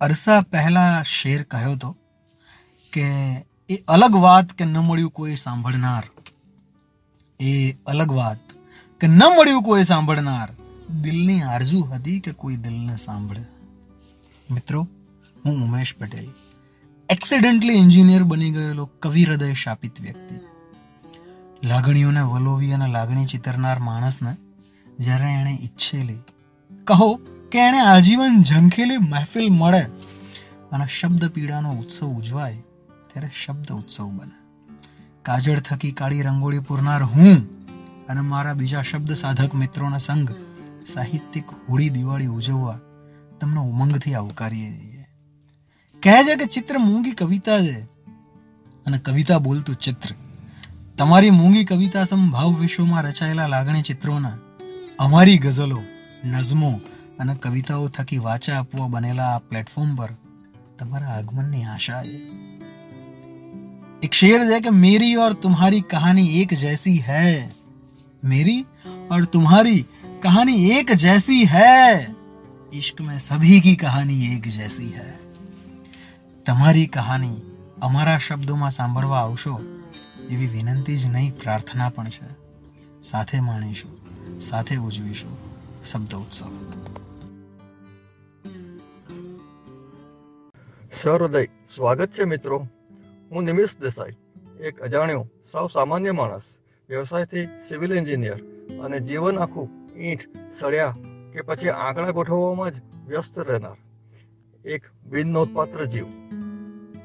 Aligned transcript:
અરસા 0.00 0.40
પહેલા 0.40 1.02
શેર 1.02 1.42
કહ્યો 1.42 1.72
હતો 1.72 1.96
કે 2.92 3.06
એ 3.68 3.76
અલગ 3.88 4.16
વાત 4.16 4.52
કે 4.52 4.64
ન 4.64 4.78
મળ્યું 4.78 5.10
કોઈ 5.10 5.36
સાંભળનાર. 5.36 6.02
એ 7.40 7.72
અલગ 7.72 8.12
વાત 8.12 8.38
કે 9.00 9.06
ન 9.06 9.18
મળ્યું 9.18 9.62
કોઈ 9.62 9.84
સાંભળનાર. 9.84 10.48
દિલની 11.00 11.42
આરજુ 11.42 11.80
હતી 11.80 12.20
કે 12.20 12.32
કોઈ 12.32 12.56
દિલને 12.56 12.96
સાંભળે. 12.96 13.42
મિત્રો, 14.50 14.88
હું 15.46 15.64
ઉમેશ 15.64 15.94
પટેલ 15.98 16.28
એક્સિડેન્ટલી 17.08 17.74
એન્જિનિયર 17.74 18.22
બની 18.22 18.50
ગયેલો 18.50 18.86
કવિ 18.86 19.24
હૃદય 19.24 19.54
શાપિત 19.54 20.00
વ્યક્તિ. 20.00 20.40
લાગણીઓને 21.66 22.20
વલોવી 22.20 22.72
અને 22.72 22.86
લાગણી 22.86 23.26
ચિતરનાર 23.26 23.78
માણસને 23.78 24.36
જ્યારે 24.98 25.24
એણે 25.24 25.58
ઈચ્છેલી 25.62 26.18
કહો 26.84 27.20
કે 27.52 27.58
એણે 27.58 27.78
આજીવન 27.78 28.42
ઝંખેલી 28.42 28.96
મહેફિલ 28.96 29.50
મળે 29.50 29.86
અને 30.72 30.86
શબ્દ 30.86 31.28
પીડાનો 31.28 31.72
ઉત્સવ 31.72 32.06
ઉજવાય, 32.06 32.56
ત્યારે 33.12 33.30
શબ્દ 33.44 33.72
ઉત્સવ 33.72 34.06
બને. 34.06 34.36
કાજળ 35.22 35.60
થકી 35.60 35.92
કાળી 35.92 36.22
રંગોળી 36.22 36.58
પૂરનાર 36.58 37.02
હું 37.02 37.60
અને 38.06 38.20
મારા 38.20 38.54
બીજા 38.54 38.82
શબ્દ 38.82 39.12
સાધક 39.12 39.54
મિત્રોના 39.54 39.98
સંઘ 39.98 40.32
સાહિત્યિક 40.86 41.44
હોળી 41.68 41.88
દિવાળી 41.88 42.26
ઉજવવા 42.26 42.78
તમને 43.40 43.60
ઉમંગથી 43.60 44.14
આવકારીએ 44.14 44.70
છીએ. 44.70 45.06
કહે 46.02 46.24
છે 46.24 46.36
કે 46.36 46.44
ચિત્ર 46.44 46.78
મૂંગી 46.78 47.10
કવિતા 47.10 47.60
છે 47.60 47.84
અને 48.86 48.98
કવિતા 48.98 49.38
બોલતું 49.38 49.74
ચિત્ર. 49.74 50.14
તમારી 50.98 51.30
મૂંગી 51.30 51.64
કવિતા 51.64 52.04
સંભાવ 52.04 52.54
વિશ્વમાં 52.54 53.02
રચાયેલા 53.02 53.46
લાગણી 53.46 53.82
ચિત્રોના 53.82 54.38
અમારી 54.98 55.38
ગઝલો 55.38 55.82
નઝમો 56.24 56.80
અને 57.18 57.34
કવિતાઓ 57.34 57.88
થકી 57.88 58.18
વાચા 58.18 58.58
આપવા 58.58 58.88
બનેલા 58.88 59.34
આ 59.34 59.38
પ્લેટફોર્મ 59.38 59.94
પર 59.96 60.10
તમારા 60.79 61.15
આગમનની 61.15 61.65
આશા 61.65 62.03
છે 62.03 62.19
एक 64.01 64.13
शेर 64.13 64.41
है 64.51 64.59
कि 64.61 64.69
मेरी 64.77 65.13
और 65.15 65.33
तुम्हारी 65.33 65.81
कहानी 65.91 66.25
एक 66.41 66.53
जैसी 66.53 66.95
है 66.97 67.29
मेरी 68.23 68.57
और 69.11 69.25
तुम्हारी 69.25 69.77
कहानी 70.23 70.55
एक 70.69 70.91
जैसी 70.95 71.45
है 71.45 72.15
इश्क 72.73 73.01
में 73.01 73.17
सभी 73.19 73.59
की 73.59 73.75
कहानी 73.75 74.17
एक 74.35 74.49
जैसी 74.49 74.89
है 74.89 75.13
તમારી 76.45 76.87
કહાની 76.87 77.29
અમારા 77.81 78.17
શબ્દોમાં 78.17 78.71
સાંભળવા 78.71 79.19
આવશો 79.19 79.53
એવી 80.29 80.47
વિનંતી 80.47 80.97
જ 80.97 81.05
નહીં 81.07 81.31
પ્રાર્થના 81.31 81.89
પણ 81.89 82.09
છે 82.09 82.27
સાથે 83.03 83.39
માણીશું 83.39 83.95
સાથે 84.41 84.77
ઉજવીશું 84.77 85.35
શબ્દ 85.85 86.13
સહૃદય 91.02 91.44
સ્વાગત 91.74 92.10
છે 92.10 92.24
મિત્રો. 92.24 92.66
હું 93.30 93.44
નિમિષ 93.44 93.76
દેસાઈ, 93.76 94.12
એક 94.60 94.80
અજાણ્યો, 94.80 95.26
સાવ 95.52 95.66
સામાન્ય 95.66 96.10
માણસ, 96.10 96.60
વ્યવસાયથી 96.88 97.48
સિવિલ 97.68 97.92
એન્જિનિયર 97.92 98.40
અને 98.80 99.00
જીવન 99.00 99.38
આખું 99.38 99.70
ઈંટ, 99.96 100.20
સળિયા 100.54 100.96
કે 101.32 101.40
પછી 101.40 101.68
આંકડા 101.68 102.10
ગોઠવવામાં 102.10 102.70
જ 102.70 102.74
વ્યસ્ત 103.06 103.38
રહેનાર 103.38 103.76
એક 104.64 104.82
બિન 105.06 105.28
નોંધપાત્ર 105.28 105.84
જીવ. 105.84 106.04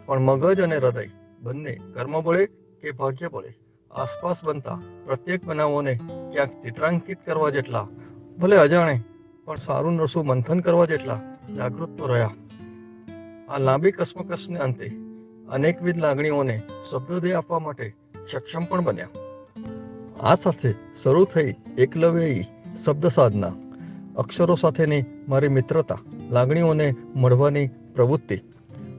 પણ 0.05 0.19
મગજ 0.19 0.61
અને 0.61 0.77
હૃદય 0.77 1.09
બંને 1.41 1.79
કર્મ 1.93 2.21
બળે 2.21 2.45
કે 2.81 2.91
ભાગ્ય 2.91 3.27
બળે 3.27 3.53
આસપાસ 3.91 4.43
બનતા 4.43 4.79
પ્રત્યેક 5.05 5.45
બનાવોને 5.45 5.99
ક્યાંક 6.31 6.61
ચિત્રાંકિત 6.63 7.25
કરવા 7.25 7.49
જેટલા, 7.49 7.87
ભલે 8.37 8.57
અજાણે, 8.57 9.01
પણ 9.45 9.55
સારું 9.55 9.93
નરસું 9.93 10.25
મંથન 10.25 10.59
કરવા 10.59 10.85
જેટલા 10.85 11.37
જાગૃત 11.55 11.97
તો 11.97 12.07
રહ્યા. 12.07 12.31
આ 13.49 13.59
લાંબી 13.59 13.91
કસમકસને 13.91 14.59
અંતે 14.59 14.87
અનેકવિધ 15.51 15.97
લાગણીઓને 15.97 16.61
શબ્દોદય 16.91 17.31
આપવા 17.31 17.59
માટે 17.59 17.95
સક્ષમ 18.31 18.65
પણ 18.65 18.81
બન્યા. 18.81 19.07
આ 20.21 20.35
સાથે 20.35 20.71
શરૂ 21.03 21.25
થઈ 21.25 21.53
એકલવ્યયી 21.77 22.43
શબ્દ 22.85 23.07
સાધના, 23.07 23.53
અક્ષરો 24.17 24.55
સાથેની 24.55 25.03
મારી 25.29 25.47
મિત્રતા, 25.47 25.99
લાગણીઓને 26.29 26.95
મળવાની 27.15 27.67
પ્રવૃત્તિ. 27.67 28.41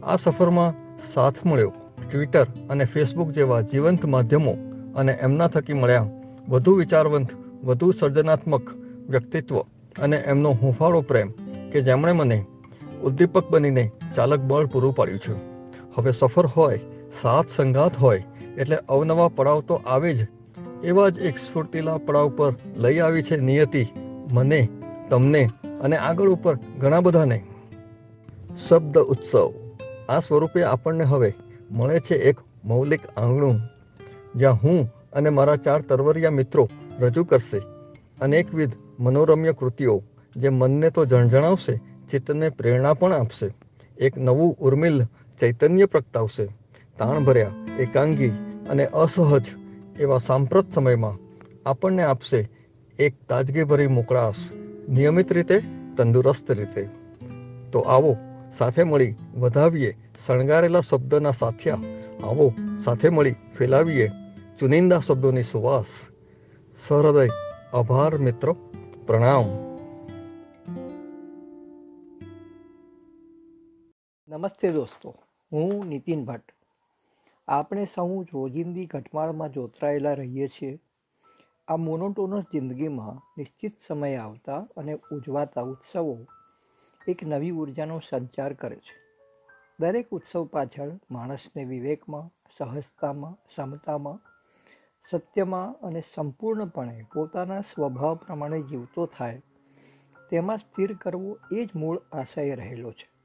આ 0.03 0.17
સફરમાં 0.17 0.75
સાથ 1.15 1.47
મળ્યો. 1.47 1.73
ટ્વિટર 2.11 2.47
અને 2.71 2.85
ફેસબુક 2.85 3.31
જેવા 3.31 3.61
જીવંત 3.61 4.05
માધ્યમો 4.05 4.57
અને 4.97 5.13
એમના 5.13 5.47
થકી 5.47 5.73
મળ્યા 5.73 6.07
વધુ 6.49 6.73
વિચારવંત, 6.75 7.29
વધુ 7.65 7.93
સર્જનાત્મક 7.93 8.71
વ્યક્તિત્વ 9.09 9.59
અને 10.03 10.17
એમનો 10.17 10.51
હુંફાળો 10.51 11.01
પ્રેમ 11.01 11.31
કે 11.73 11.81
જેમણે 11.81 12.13
મને 12.13 12.45
ઉદ્દીપક 13.07 13.51
બનીને 13.51 13.85
ચાલક 14.15 14.41
બળ 14.41 14.67
પૂરું 14.67 14.95
પાડ્યું 14.95 15.19
છે. 15.19 15.35
હવે 15.97 16.13
સફર 16.13 16.47
હોય 16.47 16.81
સાથ 17.23 17.49
સંગાત 17.49 17.95
હોય, 17.97 18.23
એટલે 18.59 18.79
અવનવા 18.89 19.29
પડાવ 19.29 19.61
તો 19.61 19.75
આવે 19.87 20.11
જ. 20.15 20.27
એવા 20.85 21.09
જ 21.09 21.19
એક 21.19 21.39
સ્ફૂર્તિલા 21.39 21.99
પડાવ 21.99 22.29
પર 22.29 22.53
લઈ 22.77 22.99
આવી 22.99 23.23
છે 23.23 23.37
નિયતિ, 23.41 23.85
મને, 24.33 24.61
તમને 25.11 25.43
અને 25.81 25.97
આગળ 25.99 26.29
ઉપર 26.29 26.55
ઘણા 26.79 27.01
બધાને. 27.01 27.39
શબ્દ 28.69 28.99
ઉત્સવ. 29.13 29.47
આ 30.09 30.21
સ્વરૂપે 30.21 30.61
આપણને 30.65 31.05
હવે 31.05 31.31
મળે 31.71 32.01
છે 32.01 32.15
એક 32.15 32.39
મૌલિક 32.65 33.03
આંગણું, 33.17 33.61
જ્યાં 34.37 34.59
હું 34.63 34.81
અને 35.13 35.31
મારા 35.31 35.57
ચાર 35.57 35.81
તરવરિયા 35.81 36.31
મિત્રો 36.31 36.69
રજૂ 37.01 37.25
કરશે. 37.25 37.61
અનેકવિધ 38.21 38.75
મનોરમ્ય 39.01 39.53
કૃતિઓ, 39.53 40.03
જે 40.37 40.49
મનને 40.51 40.91
તો 40.91 41.05
જણજણાવશે 41.05 41.75
ચિત્તને 42.11 42.49
પ્રેરણા 42.49 42.95
પણ 42.95 43.13
આપશે. 43.13 43.55
એક 43.99 44.19
નવું 44.19 44.57
ઉર્મિલ 44.61 45.05
ચૈતન્ય 45.41 45.87
પ્રગટાવશે. 45.87 46.47
તાણ 46.99 47.25
ભર્યા, 47.25 47.51
એકાંગી 47.79 48.29
અને 48.71 48.87
અસહજ 48.87 49.47
એવા 50.01 50.19
સાંપ્રત 50.19 50.73
સમયમાં 50.73 51.19
આપણને 51.69 52.03
આપશે 52.03 52.49
એક 52.99 53.15
તાજગીભરી 53.29 53.87
મોકળાશ, 53.87 54.53
નિયમિત 54.89 55.33
રીતે, 55.33 55.63
તંદુરસ્ત 55.97 56.51
રીતે. 56.51 56.89
તો 57.73 57.79
આવો 57.79 58.17
સાથે 58.59 58.85
મળી 58.85 59.15
વધાવીએ 59.37 59.97
શણગારેલા 60.27 60.81
શબ્દના 60.81 61.31
સાથિયા. 61.31 61.75
આવો 62.25 62.55
સાથે 62.85 63.09
મળી 63.09 63.35
ફેલાવીએ 63.59 64.11
ચુનિંદા 64.61 65.01
શબ્દોની 65.01 65.43
સુવાસ. 65.43 65.87
સહૃદય, 66.89 67.29
આભાર 67.75 68.19
મિત્રો. 68.19 68.53
પ્રણામ. 69.07 69.76
નમસ્તે 74.37 74.69
દોસ્તો, 74.69 75.15
હું 75.53 75.87
નીતિન 75.87 76.25
ભટ્ટ. 76.25 76.53
આપણે 77.49 77.85
સૌ 77.85 78.23
રોજિંદી 78.23 78.87
ઘટમાળમાં 78.87 79.53
જોતરાયેલા 79.53 80.13
રહીએ 80.13 80.49
છીએ. 80.49 80.79
આ 81.69 81.77
મોનોટોનસ 81.77 82.43
જિંદગીમાં 82.43 83.35
નિશ્ચિત 83.39 83.73
સમયે 83.89 84.17
આવતા 84.17 84.67
અને 84.77 84.99
ઉજવાતા 85.13 85.61
ઉત્સવો 85.61 86.19
એક 87.09 87.25
નવી 87.25 87.51
ઉર્જાનો 87.51 88.01
સંચાર 88.11 88.53
કરે 88.53 88.77
છે. 88.77 89.25
દરેક 89.81 90.11
ઉત્સવ 90.11 90.45
પાછળ 90.45 90.91
માણસને 91.11 91.65
વિવેકમાં, 91.65 92.49
સહજતામાં, 92.59 93.39
સમતામાં, 93.55 94.21
સત્યમાં 95.11 95.87
અને 95.87 96.03
સંપૂર્ણપણે 96.15 97.05
પોતાના 97.15 97.61
સ્વભાવ 97.61 98.15
પ્રમાણે 98.15 98.63
જીવતો 98.63 99.07
થાય, 99.07 99.43
તેમાં 100.31 100.59
સ્થિર 100.59 100.97
કરવો 100.97 101.39
એ 101.53 101.65
જ 101.65 101.69
મૂળ 101.77 102.03
આશય 102.13 102.55
રહેલો 102.55 102.93
છે. 102.93 103.16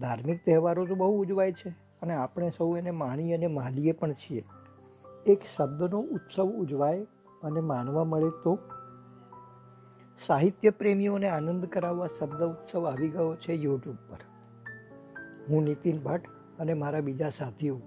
ધાર્મિક 0.00 0.44
તહેવારો 0.44 0.86
તો 0.86 0.94
બહુ 0.94 1.22
ઉજવાય 1.22 1.52
છે 1.52 1.70
અને 2.02 2.14
આપણે 2.14 2.50
સૌ 2.50 2.76
એને 2.76 2.90
માણી 2.90 3.32
અને 3.32 3.46
માનીએ 3.46 3.92
પણ 3.92 4.12
છીએ. 4.12 4.44
એક 5.26 5.40
શબ્દનો 5.56 6.00
ઉત્સવ 6.00 6.46
ઉજવાય 6.46 7.06
અને 7.42 7.60
માનવા 7.60 8.04
મળે 8.04 8.30
તો 8.42 8.58
સાહિત્ય 10.26 10.70
પ્રેમીઓને 10.70 11.28
આનંદ 11.28 11.64
કરાવવા 11.64 12.06
શબ્દ 12.06 12.42
ઉત્સવ 12.42 12.86
આવી 12.86 13.08
ગયો 13.08 13.36
છે 13.36 13.52
યુટ્યુબ 13.52 13.96
પર. 13.96 14.18
હું 15.48 15.62
નીતિન 15.62 15.98
ભટ્ટ 15.98 16.28
અને 16.58 16.74
મારા 16.74 17.00
બીજા 17.00 17.28
સાથીઓ, 17.28 17.80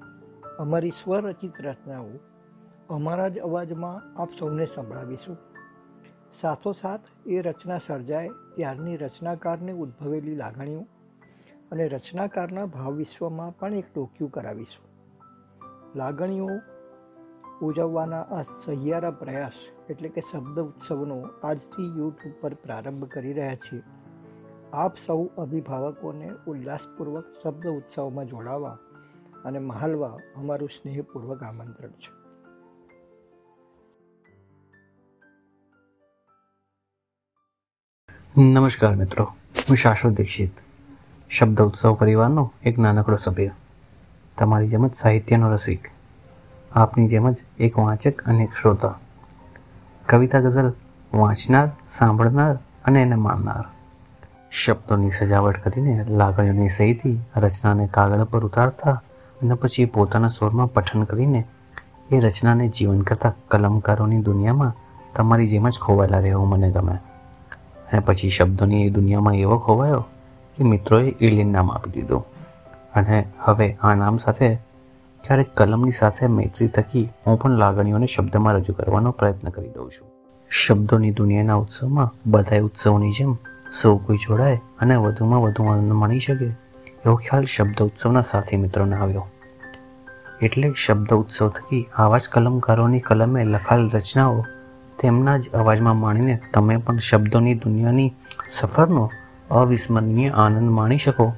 અમારી 0.59 0.89
સ્વરચિત 0.89 1.61
રચનાઓ, 1.61 2.09
અમારા 2.89 3.27
જ 3.27 3.39
અવાજમાં 3.39 4.21
આપ 4.21 4.29
સૌને 4.39 4.65
સંભળાવીશું. 4.65 5.37
સાથોસાથ 6.41 6.99
એ 7.27 7.41
રચના 7.41 7.77
સર્જાય 7.77 8.29
ત્યારની 8.55 8.97
રચનાકારને 8.97 9.71
ઉદ્ભવેલી 9.71 10.35
લાગણીઓ 10.35 10.85
અને 11.71 11.87
રચનાકારના 11.87 12.65
ભાવ 12.65 12.93
વિશ્વમાં 12.93 13.57
પણ 13.59 13.73
એક 13.73 13.93
ટોક્યું 13.93 14.31
કરાવીશું. 14.31 14.85
લાગણીઓ 15.95 16.47
ઉજવવાના 17.61 18.21
આ 18.21 18.41
સહિયારા 18.41 19.11
પ્રયાસ 19.11 19.51
એટલે 19.89 20.09
કે 20.09 20.21
શબ્દ 20.31 20.59
ઉત્સવનો 20.59 21.21
આજથી 21.43 21.97
યુટ્યુબ 21.97 22.35
પર 22.41 22.53
પ્રારંભ 22.53 23.05
કરી 23.05 23.33
રહ્યા 23.33 23.55
છીએ. 23.55 23.81
આપ 24.73 24.97
સૌ 25.05 25.25
અભિભાવકોને 25.37 26.31
ઉલ્લાસપૂર્વક 26.47 27.25
શબ્દ 27.43 27.67
ઉત્સવમાં 27.67 28.25
જોડાવા 28.25 28.77
અને 29.45 29.59
મહાલવા 29.59 30.17
અમારું 30.35 30.69
સ્નેહપૂર્વક 30.69 31.43
આમંત્રણ 31.43 31.89
છે. 31.89 32.21
નમસ્કાર 38.41 38.95
મિત્રો. 38.95 39.23
હું 39.69 39.77
શાશ્વત 39.77 40.13
દીક્ષિત. 40.13 40.70
શબ્દ 41.39 41.61
ઉત્સવ 41.61 41.93
પરિવારનો 41.93 42.51
એક 42.63 42.79
નાનકડો 42.79 43.15
સભ્ય. 43.15 43.49
તમારી 44.37 44.67
જેમ 44.67 44.87
જ 44.87 44.91
સાહિત્યનો 45.01 45.49
રસિક. 45.49 45.87
આપની 46.71 47.07
જેમ 47.07 47.31
જ 47.31 47.35
એક 47.59 47.79
વાંચક 47.79 48.21
અને 48.21 48.43
એક 48.43 48.49
શ્રોતા. 48.61 48.99
કવિતા 50.09 50.39
ગઝલ 50.39 50.73
વાંચનાર, 51.13 51.69
સાંભળનાર 51.97 52.57
અને 52.85 53.01
એને 53.01 53.15
માનનાર. 53.15 53.63
શબ્દોની 54.51 55.11
સજાવટ 55.11 55.63
કરીને 55.63 56.05
લાગણીઓની 56.09 56.69
સહીથી 56.69 57.19
રચનાને 57.37 57.87
કાગળ 57.87 58.23
પર 58.23 58.45
ઉતારતા 58.45 59.01
અને 59.41 59.53
પછી 59.53 59.85
પોતાના 59.85 60.27
સ્વરમાં 60.27 60.73
પઠન 60.73 61.03
કરીને 61.03 61.43
એ 62.11 62.19
રચનાને 62.19 62.67
જીવન 62.67 63.01
કરતા 63.01 63.33
કલમકારોની 63.47 64.21
દુનિયામાં 64.21 64.73
તમારી 65.15 65.47
જેમ 65.47 65.69
જ 65.69 65.79
ખોવાયેલા 65.79 66.19
રહેવું 66.19 66.49
મને 66.49 66.71
ગમે. 66.71 66.95
અને 67.91 67.99
પછી 67.99 68.29
શબ્દોની 68.29 68.87
એ 68.87 68.89
દુનિયામાં 68.89 69.33
એવો 69.33 69.57
ખોવાયો 69.57 70.05
કે 70.57 70.63
મિત્રોએ 70.63 71.15
એલિયન 71.21 71.47
નામ 71.47 71.71
આપી 71.71 71.91
દીધું. 71.91 72.25
અને 72.93 73.25
હવે 73.39 73.77
આ 73.81 73.95
નામ 73.95 74.17
સાથે 74.17 74.55
ક્યારેક 75.23 75.55
કલમની 75.55 75.91
સાથે 75.91 76.27
મૈત્રી 76.27 76.67
થકી 76.67 77.09
હું 77.27 77.39
પણ 77.39 77.51
લાગણીઓને 77.51 78.05
શબ્દમાં 78.05 78.53
રજૂ 78.53 78.73
કરવાનો 78.73 79.11
પ્રયત્ન 79.11 79.49
કરી 79.49 79.69
દઉં 79.69 79.89
છું. 79.89 80.07
શબ્દોની 80.49 81.11
દુનિયાના 81.11 81.55
ઉત્સવમાં 81.55 82.31
બધાય 82.31 82.59
ઉત્સવની 82.59 83.11
જેમ 83.11 83.33
સૌ 83.81 83.97
કોઈ 83.97 84.17
જોડાય 84.17 84.61
અને 84.79 84.95
વધુમાં 84.95 85.41
વધુ 85.41 85.63
આનંદ 85.63 85.93
માણી 85.93 86.19
શકે 86.19 86.45
એવો 87.05 87.15
ખ્યાલ 87.15 87.45
શબ્દ 87.45 87.81
ઉત્સવના 87.81 88.21
સાથી 88.21 88.57
મિત્રોને 88.57 88.95
આવ્યો. 88.95 89.27
એટલે 90.41 90.73
શબ્દ 90.87 91.13
ઉત્સવ 91.13 91.49
થકી 91.49 91.87
આવા 91.95 92.17
જ 92.17 92.21
કલમકારોની 92.31 92.99
કલમે 92.99 93.43
લખાયેલ 93.43 93.89
રચનાઓ 93.89 94.45
તેમના 94.99 95.37
જ 95.37 95.49
અવાજમાં 95.49 95.97
માણીને 95.97 96.39
તમે 96.53 96.77
પણ 96.77 96.97
શબ્દોની 96.97 97.53
દુનિયાની 97.53 98.13
સફરનો 98.59 99.09
અવિસ્મરણીય 99.51 100.29
આનંદ 100.29 100.71
માણી 100.71 100.97
શકો. 100.97 101.33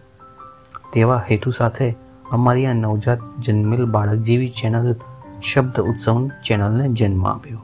તેવા 0.93 1.23
હેતુ 1.31 1.51
સાથે 1.51 1.95
અમારી 2.31 2.65
આ 2.65 2.73
નવજાત 2.73 3.19
જન્મેલ 3.39 3.85
બાળક 3.85 4.13
જેવી 4.13 4.49
ચેનલ 4.49 4.95
શબ્દ 5.53 5.79
ઉત્સવ 5.79 6.27
ચેનલને 6.27 6.89
જન્મ 6.89 7.27
આપ્યો. 7.27 7.61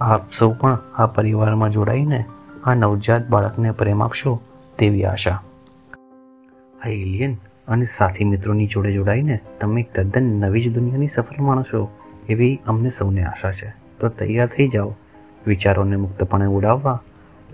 આપ 0.00 0.32
સૌ 0.38 0.52
પણ 0.52 0.78
આ 0.96 1.06
પરિવારમાં 1.06 1.70
જોડાઈને 1.70 2.24
આ 2.64 2.74
નવજાત 2.74 3.28
બાળકને 3.28 3.70
પ્રેમ 3.70 4.02
આપશો 4.02 4.40
તેવી 4.78 5.04
આશા. 5.04 5.42
આ 6.84 6.88
એલિયન 6.88 7.36
અને 7.68 7.84
સાથી 7.84 8.24
મિત્રોની 8.24 8.66
જોડે 8.66 8.92
જોડાઈને 8.92 9.40
તમે 9.60 9.82
તદ્દન 9.94 10.22
નવી 10.22 10.64
જ 10.64 10.74
દુનિયાની 10.74 11.08
સફળ 11.08 11.42
માણશો 11.42 11.88
એવી 12.28 12.60
અમને 12.66 12.90
સૌને 12.90 13.24
આશા 13.24 13.52
છે. 13.52 13.74
તો 14.00 14.08
તૈયાર 14.08 14.46
થઈ 14.46 14.68
જાઓ. 14.68 14.94
વિચારોને 15.46 15.96
મુક્તપણે 15.96 16.46
ઉડાવવા 16.46 17.02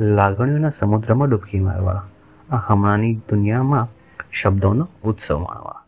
લાગણીઓના 0.00 0.70
સમુદ્રમાં 0.70 1.30
ડૂબકી 1.30 1.60
મારવા, 1.60 2.08
આ 2.50 2.56
હમણાંની 2.56 3.14
દુનિયામાં 3.14 3.88
શબ્દોનો 4.32 4.88
ઉત્સવ 5.02 5.38
માણવા. 5.38 5.84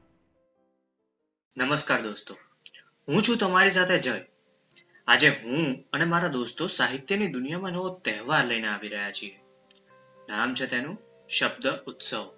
નમસ્કાર 1.57 2.03
દોસ્તો. 2.03 2.35
હું 3.09 3.23
છું 3.23 3.37
તમારી 3.37 3.71
સાથે 3.71 3.99
જય. 3.99 4.21
આજે 5.09 5.29
હું 5.29 5.85
અને 5.93 6.05
મારા 6.05 6.29
દોસ્તો 6.29 6.67
સાહિત્યની 6.67 7.27
દુનિયામાં 7.27 7.73
નવો 7.73 7.89
તહેવાર 8.05 8.45
લઈને 8.45 8.69
આવી 8.69 8.89
રહ્યા 8.89 9.11
છીએ. 9.11 9.41
નામ 10.29 10.55
છે 10.55 10.67
તેનું 10.67 10.99
શબ્દ 11.29 11.67
ઉત્સવ. 11.87 12.31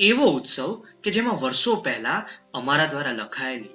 એવો 0.00 0.24
ઉત્સવ 0.24 0.82
કે 1.04 1.10
જેમાં 1.10 1.34
વર્ષો 1.34 1.76
પહેલા 1.76 2.26
અમારા 2.54 2.86
દ્વારા 2.86 3.12
લખાયેલી 3.12 3.68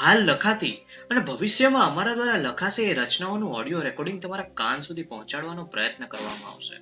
હાલ 0.00 0.24
લખાતી 0.24 0.86
અને 1.10 1.20
ભવિષ્યમાં 1.20 1.86
અમારા 1.86 2.14
દ્વારા 2.14 2.36
લખાશે 2.36 2.82
એ 2.82 2.94
રચનાઓનું 2.94 3.54
ઓડિયો 3.54 3.80
રેકોર્ડિંગ 3.80 4.22
તમારા 4.22 4.44
કાન 4.54 4.80
સુધી 4.80 5.02
પહોંચાડવાનો 5.02 5.64
પ્રયત્ન 5.64 6.06
કરવામાં 6.06 6.50
આવશે. 6.52 6.76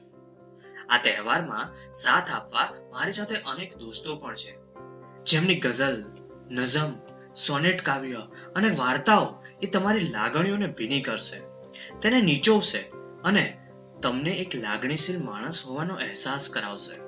આ 0.86 1.02
તહેવારમાં 1.02 1.92
સાથ 1.92 2.30
આપવા 2.30 2.68
મારી 2.92 3.12
સાથે 3.12 3.34
અનેક 3.34 3.76
દોસ્તો 3.76 4.16
પણ 4.16 4.34
છે. 4.34 4.58
જેમની 5.24 5.60
ગઝલ, 5.60 6.04
નઝમ, 6.50 6.92
સોનેટ 7.34 7.82
કાવ્ય 7.82 8.14
અને 8.56 8.70
વાર્તાઓ 8.70 9.44
એ 9.62 9.66
તમારી 9.66 10.08
લાગણીઓને 10.08 10.66
ભીની 10.66 11.00
કરશે. 11.00 11.40
તેને 12.02 12.20
નીચોવશે 12.20 12.78
અને 13.24 13.60
તમને 14.02 14.30
એક 14.30 14.56
લાગણીશીલ 14.56 15.22
માણસ 15.22 15.66
હોવાનો 15.66 15.94
અહેસાસ 15.94 16.50
કરાવશે. 16.50 17.00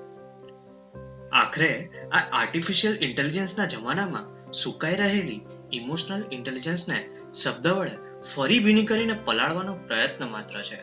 આખરે 1.28 1.90
આ 2.12 2.40
આર્ટિફિશિયલ 2.40 2.98
ઇન્ટેલિજન્સના 3.02 3.66
જમાનામાં 3.66 4.35
સુકાઈ 4.52 4.94
રહેલી 4.94 5.40
ઇમોશનલ 5.72 6.24
ઇન્ટેલિજન્સને 6.32 7.08
શબ્દ 7.42 7.66
વડે 7.66 8.20
ફરી 8.34 8.58
ભીની 8.58 8.84
કરીને 8.84 9.12
પલાળવાનો 9.24 9.74
પ્રયત્ન 9.74 10.30
માત્ર 10.30 10.62
છે. 10.62 10.78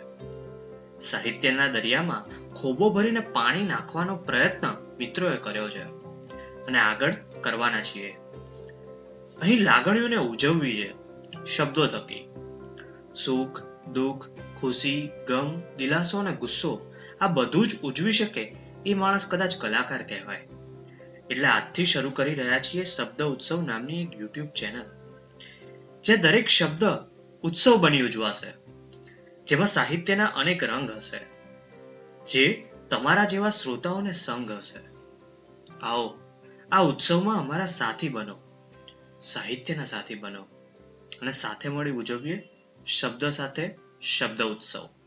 સાહિત્યના 0.99 1.67
દરિયામાં 1.67 2.49
ખોબો 2.53 2.89
ભરીને 2.89 3.19
પાણી 3.19 3.63
નાખવાનો 3.63 4.15
પ્રયત્ન 4.15 4.95
મિત્રોએ 4.97 5.37
કર્યો 5.37 5.69
છે. 5.69 5.83
અને 6.65 6.79
આગળ 6.79 7.13
કરવાના 7.41 7.81
છીએ. 7.81 8.11
અહીં 9.41 9.63
લાગણીઓને 9.63 10.15
ઉજવવી 10.15 10.77
છે. 10.77 10.93
શબ્દો 11.45 11.87
થકી. 11.87 12.29
સુખ, 13.25 13.63
દુઃખ, 13.87 14.29
ખુશી, 14.59 15.09
ગમ, 15.27 15.61
દિલાસો 15.77 16.17
અને 16.17 16.31
ગુસ્સો 16.31 16.93
આ 17.21 17.27
બધું 17.27 17.67
જ 17.67 17.81
ઉજવી 17.81 18.11
શકે 18.11 18.55
એ 18.85 18.93
માણસ 18.93 19.27
કદાચ 19.27 19.57
કલાકાર 19.57 20.01
કહેવાય. 20.01 20.47
એટલે 21.33 21.47
આજથી 21.47 21.85
શરૂ 21.85 22.09
કરી 22.09 22.33
રહ્યા 22.33 22.59
છીએ 22.59 22.83
શબ્દ 22.83 23.21
ઉત્સવ 23.21 23.61
નામની 23.61 24.03
એક 24.03 24.19
યુટ્યુબ 24.19 24.47
ચેનલ 24.47 24.83
જે 26.03 26.17
દરેક 26.17 26.47
શબ્દ 26.47 26.83
ઉત્સવ 27.43 27.77
બની 27.77 28.01
ઉજવાશે 28.01 28.63
જેમાં 29.47 29.67
સાહિત્યના 29.67 30.25
અનેક 30.25 30.63
રંગ 30.63 30.91
હશે, 30.91 31.19
જે 32.25 32.69
તમારા 32.89 33.25
જેવા 33.25 33.49
શ્રોતાઓને 33.49 34.11
સંગ 34.11 34.51
હશે. 34.51 34.81
આવો, 35.81 36.19
આ 36.71 36.81
ઉત્સવમાં 36.81 37.39
અમારા 37.39 37.65
સાથી 37.65 38.09
બનો, 38.09 38.35
સાહિત્યના 39.19 39.83
સાથી 39.83 40.15
બનો, 40.15 40.43
અને 41.21 41.31
સાથે 41.31 41.69
મળી 41.69 41.91
ઉજવીએ 41.91 42.37
શબ્દ 42.85 43.25
સાથે 43.29 43.75
શબ્દ 44.01 44.41
ઉત્સવ. 44.41 45.02